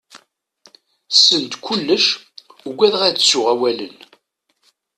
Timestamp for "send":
1.25-1.51